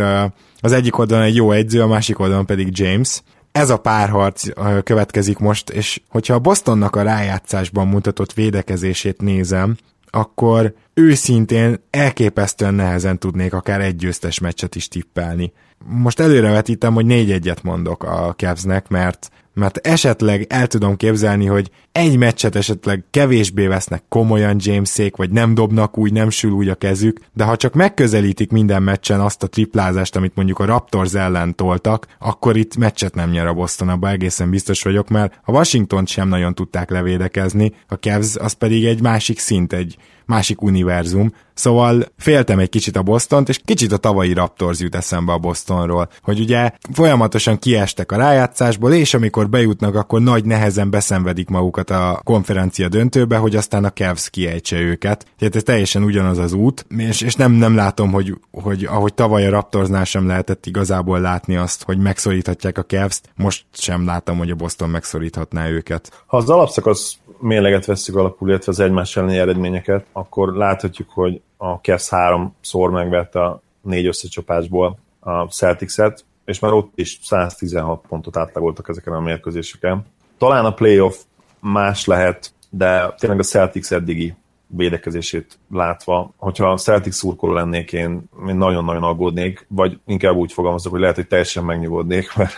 [0.60, 4.44] az egyik oldalon egy jó egyző, a másik oldalon pedig James, ez a párharc
[4.82, 9.76] következik most, és hogyha a Bostonnak a rájátszásban mutatott védekezését nézem,
[10.10, 15.52] akkor őszintén elképesztően nehezen tudnék akár egy győztes meccset is tippelni.
[15.84, 21.70] Most előrevetítem, hogy négy egyet mondok a Cavsnek, mert mert esetleg el tudom képzelni, hogy
[21.92, 26.74] egy meccset esetleg kevésbé vesznek komolyan Jamesék, vagy nem dobnak úgy, nem sül úgy a
[26.74, 31.54] kezük, de ha csak megközelítik minden meccsen azt a triplázást, amit mondjuk a Raptors ellen
[31.54, 36.06] toltak, akkor itt meccset nem nyer a Boston, abban egészen biztos vagyok, mert a Washington
[36.06, 42.04] sem nagyon tudták levédekezni, a Cavs az pedig egy másik szint, egy másik univerzum, Szóval
[42.16, 46.40] féltem egy kicsit a Bostont, és kicsit a tavalyi Raptors jut eszembe a Bostonról, hogy
[46.40, 52.88] ugye folyamatosan kiestek a rájátszásból, és amikor bejutnak, akkor nagy nehezen beszenvedik magukat a konferencia
[52.88, 55.26] döntőbe, hogy aztán a Cavs kiejtse őket.
[55.38, 59.46] Tehát ez teljesen ugyanaz az út, és, és nem, nem látom, hogy, hogy ahogy tavaly
[59.46, 64.50] a Raptorsnál sem lehetett igazából látni azt, hogy megszoríthatják a Cavs-t, most sem látom, hogy
[64.50, 66.24] a Boston megszoríthatná őket.
[66.26, 71.72] Ha az alapszakasz mérleget veszük alapul, illetve az egymás elleni eredményeket, akkor láthatjuk, hogy a
[71.74, 78.88] Cavs háromszor megvette a négy összecsapásból a Celtics-et, és már ott is 116 pontot átlagoltak
[78.88, 80.06] ezeken a mérkőzéseken.
[80.38, 81.16] Talán a playoff
[81.60, 84.34] más lehet, de tényleg a Celtics eddigi
[84.66, 90.92] védekezését látva, hogyha a Celtics szurkoló lennék, én, én nagyon-nagyon aggódnék, vagy inkább úgy fogalmazok,
[90.92, 92.54] hogy lehet, hogy teljesen megnyugodnék, mert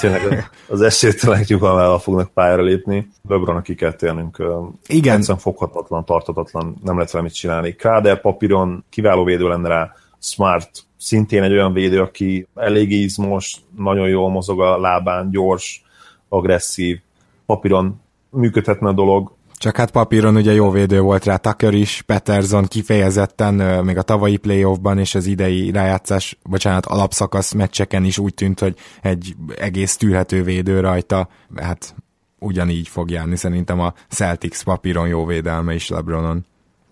[0.00, 3.10] tényleg az esélytelenek nyugalmával fognak pályára lépni.
[3.28, 4.42] LeBronnak ki kell térnünk.
[4.86, 5.16] Igen.
[5.16, 7.76] Egyszerűen foghatatlan, tartatatlan, nem lehet vele mit csinálni.
[7.76, 14.08] Káder papíron kiváló védő lenne rá, Smart szintén egy olyan védő, aki elég izmos, nagyon
[14.08, 15.84] jól mozog a lábán, gyors,
[16.28, 17.00] agresszív,
[17.46, 22.64] papíron működhetne a dolog, Csak hát papíron ugye jó védő volt rá Tucker is, Peterson
[22.64, 28.60] kifejezetten még a tavalyi playoffban és az idei rájátszás, bocsánat, alapszakasz meccseken is úgy tűnt,
[28.60, 31.94] hogy egy egész tűrhető védő rajta, hát
[32.38, 36.46] ugyanígy fog járni szerintem a Celtics papíron jó védelme is LeBronon.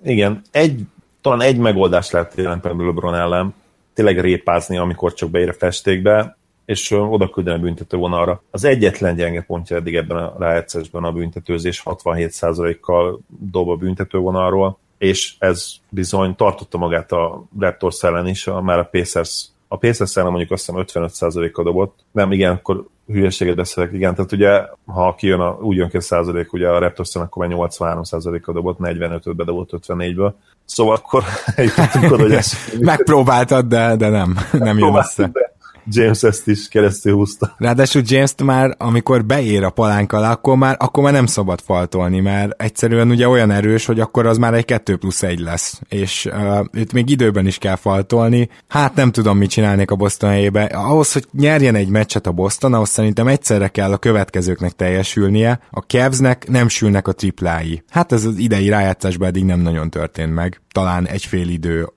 [0.04, 0.80] Igen, egy,
[1.20, 3.54] talán egy megoldás lehet jelen LeBron ellen,
[3.94, 6.37] tényleg répázni, amikor csak beér a festékbe,
[6.68, 8.42] és oda küldeni a büntetővonalra.
[8.50, 15.34] Az egyetlen gyenge pontja eddig ebben a rájátszásban a büntetőzés 67%-kal dob a büntetővonalról, és
[15.38, 20.30] ez bizony tartotta magát a Raptors ellen is, a, már a Pacers a Pacers ellen
[20.30, 21.98] mondjuk azt hiszem 55%-kal dobott.
[22.10, 26.00] Nem, igen, akkor hülyeséget beszélek, igen, tehát ugye, ha kijön a, úgy jön ki a
[26.00, 30.32] százalék, ugye a Raptors akkor már 83%-kal dobott, 45-öt bedobott 54-ből.
[30.64, 31.24] Szóval akkor
[31.56, 32.52] eljutottunk oda, hogy ez...
[32.80, 35.30] Megpróbáltad, de, de nem, nem jön össze.
[35.32, 35.56] De
[35.90, 37.54] James ezt is keresztül húzta.
[37.58, 42.20] Ráadásul James már, amikor beér a palánk alá, akkor már, akkor már nem szabad faltolni,
[42.20, 46.28] mert egyszerűen ugye olyan erős, hogy akkor az már egy 2 plusz 1 lesz, és
[46.32, 48.48] uh, itt még időben is kell faltolni.
[48.68, 50.62] Hát nem tudom, mit csinálnék a Boston helyébe.
[50.64, 55.60] Ahhoz, hogy nyerjen egy meccset a Boston, ahhoz szerintem egyszerre kell a következőknek teljesülnie.
[55.70, 57.82] A Cavsnek nem sülnek a triplái.
[57.90, 60.60] Hát ez az idei rájátszásban eddig nem nagyon történt meg.
[60.72, 61.88] Talán egy fél idő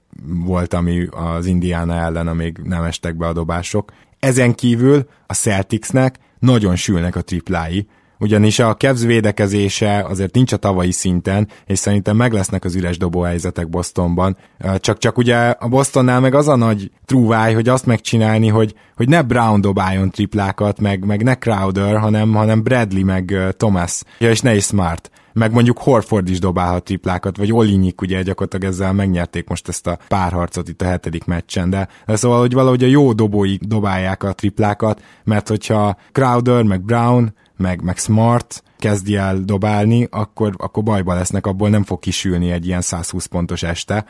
[0.45, 3.91] volt, ami az Indiana ellen, amíg nem estek be a dobások.
[4.19, 7.88] Ezen kívül a Celticsnek nagyon sülnek a triplái,
[8.21, 12.97] ugyanis a Cavs védekezése azért nincs a tavalyi szinten, és szerintem meg lesznek az üres
[12.97, 14.38] dobóhelyzetek Bostonban.
[14.80, 19.10] Csak, csak ugye a Bostonnál meg az a nagy trúváj, hogy azt megcsinálni, hogy, hogy
[19.10, 24.39] ne Brown dobáljon triplákat, meg, meg ne Crowder, hanem, hanem Bradley, meg Thomas, ja, és
[24.39, 29.48] ne is Smart meg mondjuk Horford is dobálhat triplákat, vagy Olinyik ugye gyakorlatilag ezzel megnyerték
[29.48, 33.13] most ezt a párharcot itt a hetedik meccsen, de, de szóval, hogy valahogy a jó
[33.13, 40.08] dobóik dobálják a triplákat, mert hogyha Crowder, meg Brown, meg, meg Smart kezdi el dobálni,
[40.12, 44.06] akkor, akkor bajba lesznek, abból nem fog kisülni egy ilyen 120 pontos este.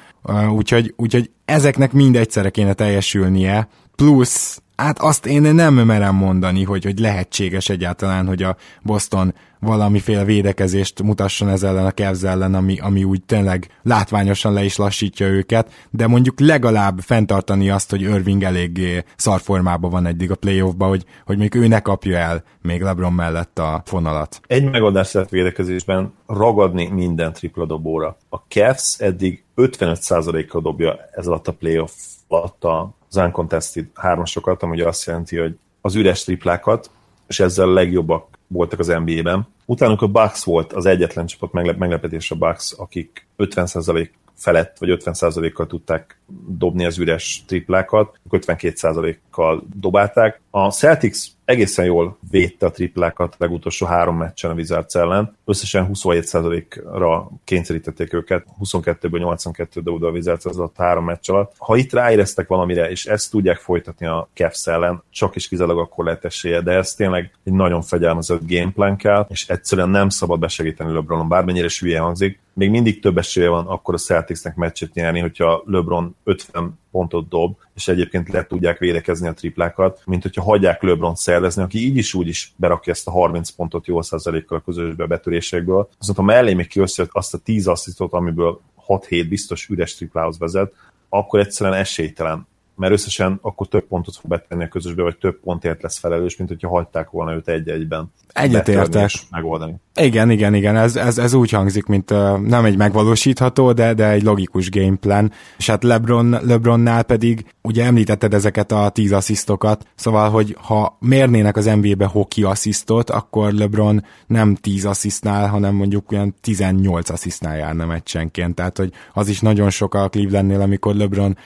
[0.50, 6.84] Úgyhogy, úgyhogy ezeknek mind egyszerre kéne teljesülnie, plusz hát azt én nem merem mondani, hogy,
[6.84, 12.80] hogy lehetséges egyáltalán, hogy a Boston valamiféle védekezést mutasson ez ellen a Cavs ellen, ami,
[12.80, 18.44] ami úgy tényleg látványosan le is lassítja őket, de mondjuk legalább fenntartani azt, hogy Irving
[18.44, 23.14] eléggé szarformában van eddig a playoffba, hogy, hogy még ő ne kapja el még LeBron
[23.14, 24.42] mellett a fonalat.
[24.48, 28.18] Egy megoldás lehet védekezésben ragadni minden tripla dobóra.
[28.30, 31.92] A Cavs eddig 55%-kal dobja ez alatt a playoff
[32.28, 32.64] alatt
[33.10, 36.90] az uncontested hármasokat, ami azt jelenti, hogy az üres triplákat,
[37.28, 39.48] és ezzel a legjobbak voltak az NBA-ben.
[39.66, 45.04] Utána a Bucks volt az egyetlen csapat, meglep, meglepetés a Bucks, akik 50% felett, vagy
[45.04, 50.42] 50%-kal tudták dobni az üres triplákat, 52%-kal dobálták.
[50.50, 55.36] A Celtics egészen jól védte a triplákat legutolsó három meccsen a Wizards ellen.
[55.46, 61.54] Összesen 27%-ra kényszerítették őket, 22-ből 82 dobda a Wizards az a három meccs alatt.
[61.58, 66.06] Ha itt ráéreztek valamire, és ezt tudják folytatni a Cavs ellen, csak is kizárólag akkor
[66.06, 70.94] lehet esélye, de ez tényleg egy nagyon fegyelmezett gameplan kell, és egyszerűen nem szabad besegíteni
[70.94, 72.40] LeBronon, bármennyire is hülye hangzik.
[72.54, 77.58] Még mindig több esélye van akkor a Celticsnek meccset nyerni, hogyha LeBron 50 pontot dob,
[77.76, 82.14] és egyébként le tudják védekezni a triplákat, mint hogyha hagyják LeBron szervezni, aki így is
[82.14, 85.90] úgy is berakja ezt a 30 pontot jó százalékkal a közösbe betörésekből.
[86.00, 90.74] Viszont ha mellé még kiösszött azt a 10 asszisztot, amiből 6-7 biztos üres triplához vezet,
[91.10, 92.48] akkor egyszerűen esélytelen
[92.82, 96.50] mert összesen akkor több pontot fog betenni a közösbe, vagy több pontért lesz felelős, mint
[96.50, 98.12] hogyha hagyták volna őt egy-egyben.
[98.34, 99.10] Egyetértek.
[99.30, 99.76] Megoldani.
[99.96, 104.10] Igen, igen, igen, ez, ez, ez úgy hangzik, mint uh, nem egy megvalósítható, de, de
[104.10, 110.30] egy logikus gameplan, és hát Lebron, Lebronnál pedig, ugye említetted ezeket a 10 asszisztokat, szóval,
[110.30, 116.36] hogy ha mérnének az NBA-be hoki asszisztot, akkor Lebron nem 10 asszisztnál, hanem mondjuk olyan
[116.42, 121.38] 18 asszisztnál járna meccsenként, tehát hogy az is nagyon sok a Clevelandnél, amikor Lebron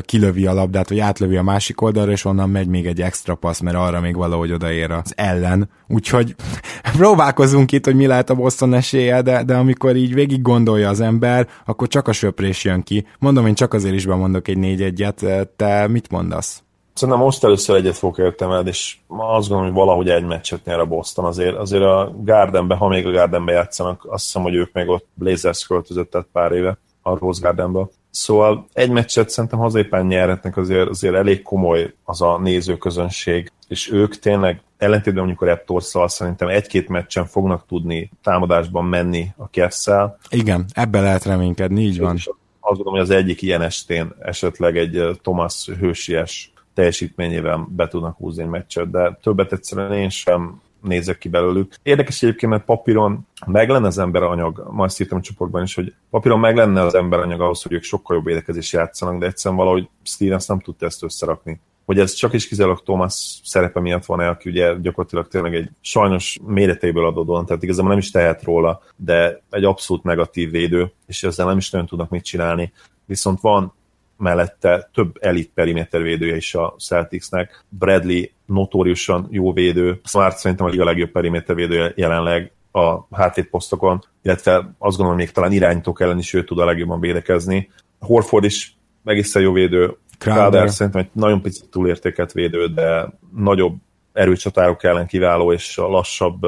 [0.00, 3.60] kilövi a labdát, vagy átlövi a másik oldalra, és onnan megy még egy extra passz,
[3.60, 5.70] mert arra még valahogy odaér az ellen.
[5.88, 6.34] Úgyhogy
[6.96, 11.00] próbálkozunk itt, hogy mi lehet a Boston esélye, de, de amikor így végig gondolja az
[11.00, 13.06] ember, akkor csak a söprés jön ki.
[13.18, 15.24] Mondom, én csak azért is bemondok egy négy egyet,
[15.56, 16.64] te mit mondasz?
[16.94, 20.86] Szerintem most először egyet fogok értem és azt gondolom, hogy valahogy egy meccset nyer a
[20.86, 21.24] Boston.
[21.24, 25.06] Azért, azért a Gardenbe, ha még a Gardenbe játszanak, azt hiszem, hogy ők még ott
[25.14, 27.86] Blazers költözött pár éve a Rose Gardenbe.
[28.14, 34.18] Szóval egy meccset szerintem hazépen nyerhetnek, azért, azért elég komoly az a nézőközönség, és ők
[34.18, 40.18] tényleg ellentétben mondjuk a raptors szerintem egy-két meccsen fognak tudni támadásban menni a Kessel.
[40.28, 42.14] Igen, ebbe lehet reménykedni, így van.
[42.14, 42.26] És
[42.60, 48.42] azt gondolom, hogy az egyik ilyen estén esetleg egy Thomas hősies teljesítményével be tudnak húzni
[48.42, 51.74] egy meccset, de többet egyszerűen én sem nézek ki belőlük.
[51.82, 55.94] Érdekes egyébként, mert papíron meg lenne az emberanyag, ma ezt írtam a csoportban is, hogy
[56.10, 59.88] papíron meg lenne az emberanyag ahhoz, hogy ők sokkal jobb védekezés játszanak, de egyszerűen valahogy
[60.02, 64.28] Stevens nem tudta ezt összerakni hogy ez csak is kizárólag Thomas szerepe miatt van el,
[64.30, 69.42] aki ugye gyakorlatilag tényleg egy sajnos méretéből adódóan, tehát igazából nem is tehet róla, de
[69.50, 72.72] egy abszolút negatív védő, és ezzel nem is nagyon tudnak mit csinálni.
[73.06, 73.72] Viszont van
[74.16, 77.64] mellette több elit periméter védője is a Celticsnek.
[77.68, 84.74] Bradley notóriusan jó védő, Smart szerintem a liga legjobb periméter védője jelenleg a hátvédposztokon, illetve
[84.78, 87.70] azt gondolom, még talán irányítók ellen is ő tud a legjobban védekezni.
[88.00, 93.76] Horford is egészen jó védő, Crowder szerintem egy nagyon picit túlértéket védő, de nagyobb
[94.12, 96.46] erőcsatárok ellen kiváló, és a lassabb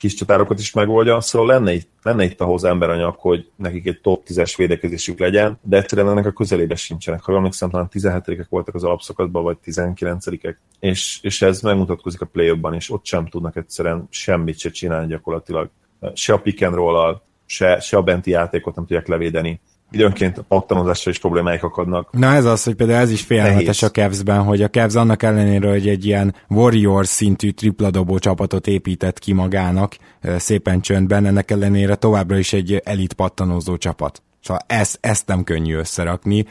[0.00, 4.22] kis csatárokat is megoldja, szóval lenne itt, lenne itt ahhoz emberanyag, hogy nekik egy top
[4.26, 7.22] 10-es védekezésük legyen, de egyszerűen ennek a közelébe sincsenek.
[7.22, 12.60] Ha emlékszem, talán 17-ek voltak az alapszakaszban, vagy 19-ek, és, és ez megmutatkozik a play
[12.70, 15.70] és ott sem tudnak egyszerűen semmit se csinálni gyakorlatilag.
[16.14, 19.60] Se a pick and se, se a benti játékot nem tudják levédeni
[19.90, 22.12] időnként a pattanozással is problémáik akadnak.
[22.12, 25.70] Na ez az, hogy például ez is félelmetes a Cavs-ben, hogy a Cavs annak ellenére,
[25.70, 29.96] hogy egy ilyen Warriors szintű tripladobó csapatot épített ki magának
[30.36, 34.22] szépen csöndben, ennek ellenére továbbra is egy elit pattanózó csapat.
[34.42, 36.46] Szóval ezt, ezt nem könnyű összerakni,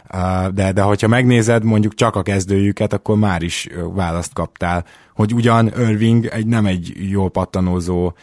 [0.54, 4.86] de, de hogyha megnézed mondjuk csak a kezdőjüket, akkor már is választ kaptál,
[5.16, 8.14] hogy ugyan Irving egy, nem egy jó pattanózó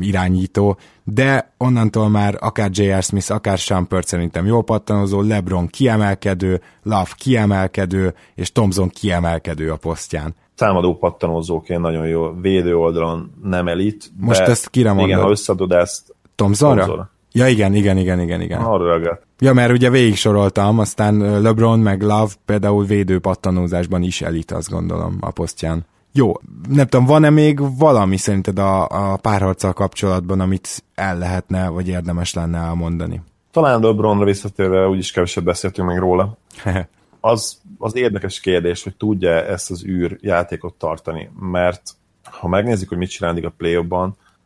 [0.00, 3.02] irányító, de onnantól már akár J.R.
[3.02, 10.34] Smith, akár Shumpert szerintem jó pattanózó, LeBron kiemelkedő, Love kiemelkedő, és Thompson kiemelkedő a posztján
[10.54, 14.10] támadó pattanózóként nagyon jó, védő oldalon nem elit.
[14.18, 15.08] Most ezt kire mondod?
[15.08, 16.74] Igen, ha összeadod ezt Thompsonra?
[16.74, 17.10] Thompsonra.
[17.32, 18.60] Ja, igen, igen, igen, igen, igen.
[18.60, 19.22] Arra reagált.
[19.38, 24.70] Ja, mert ugye végig soroltam, aztán LeBron meg Love például védő pattanózásban is elit, azt
[24.70, 25.86] gondolom, a posztján.
[26.12, 26.32] Jó,
[26.68, 32.34] nem tudom, van-e még valami szerinted a, a párharccal kapcsolatban, amit el lehetne, vagy érdemes
[32.34, 33.22] lenne elmondani?
[33.50, 36.36] Talán LeBronra visszatérve úgyis keveset beszéltünk még róla.
[37.20, 41.82] az, az érdekes kérdés, hogy tudja ezt az űr játékot tartani, mert
[42.22, 43.74] ha megnézzük, hogy mit csinálni a play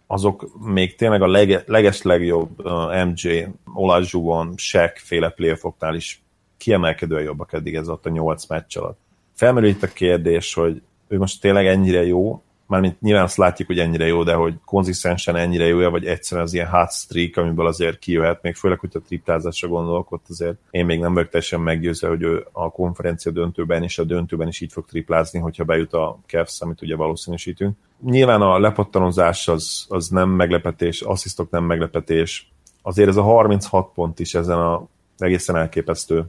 [0.07, 6.23] azok még tényleg a lege, leges legjobb uh, MJ, Olajzsugon, Shaq féle playoffoknál is
[6.57, 8.99] kiemelkedően jobbak eddig ez ott a nyolc meccs alatt.
[9.35, 13.79] Felmerül itt a kérdés, hogy ő most tényleg ennyire jó, mármint nyilván azt látjuk, hogy
[13.79, 17.99] ennyire jó, de hogy konzisztensen ennyire jó, vagy egyszerűen az ilyen hot streak, amiből azért
[17.99, 22.09] kijöhet, még főleg, hogy a triplázásra gondolok, ott azért én még nem vagyok teljesen meggyőzve,
[22.09, 26.19] hogy ő a konferencia döntőben és a döntőben is így fog triplázni, hogyha bejut a
[26.27, 27.77] Cavs, amit ugye valószínűsítünk.
[28.05, 32.53] Nyilván a lepattanozás az, az nem meglepetés, asszisztok nem meglepetés,
[32.83, 34.87] azért ez a 36 pont is ezen a
[35.19, 36.25] egészen elképesztő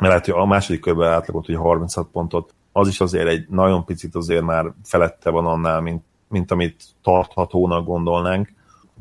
[0.00, 3.84] mert lehet, hogy a második körben átlagot, hogy 36 pontot az is azért egy nagyon
[3.84, 8.52] picit azért már felette van annál, mint, mint amit tarthatónak gondolnánk.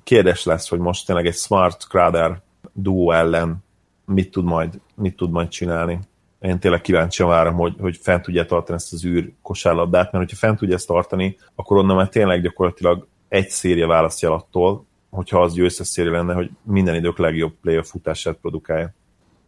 [0.04, 2.42] Kérdés lesz, hogy most tényleg egy Smart Crowder
[2.74, 3.64] duo ellen
[4.06, 6.00] mit tud majd, mit tud majd csinálni.
[6.42, 10.48] Én tényleg kíváncsi várom, hogy, hogy fent tudja tartani ezt az űr kosárlabdát, mert hogyha
[10.48, 15.54] fent tudja ezt tartani, akkor onnan már tényleg gyakorlatilag egy széria választja attól, hogyha az
[15.54, 18.94] győztes széria lenne, hogy minden idők legjobb playoff futását produkálja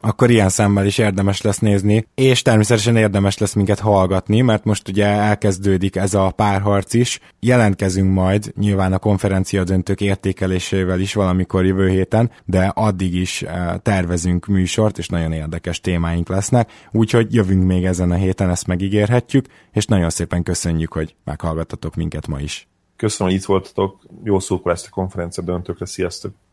[0.02, 4.88] akkor ilyen szemmel is érdemes lesz nézni, és természetesen érdemes lesz minket hallgatni, mert most
[4.88, 7.20] ugye elkezdődik ez a párharc is.
[7.40, 13.74] Jelentkezünk majd nyilván a konferencia döntők értékelésével is valamikor jövő héten, de addig is eh,
[13.82, 19.46] tervezünk műsort, és nagyon érdekes témáink lesznek, úgyhogy jövünk még ezen a héten, ezt megígérhetjük,
[19.72, 22.68] és nagyon szépen köszönjük, hogy meghallgattatok minket ma is.
[22.96, 26.34] Köszönöm, hogy itt voltatok, jó ezt a konferencia döntőkre, sziasztok!